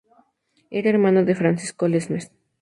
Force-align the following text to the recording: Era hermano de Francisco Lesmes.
Era 0.77 0.89
hermano 0.89 1.21
de 1.27 1.35
Francisco 1.35 1.87
Lesmes. 1.87 2.25